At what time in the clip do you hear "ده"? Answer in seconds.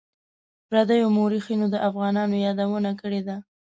3.27-3.35